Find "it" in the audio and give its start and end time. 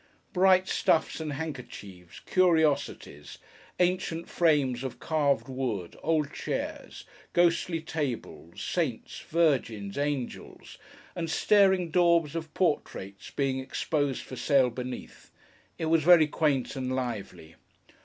15.77-15.85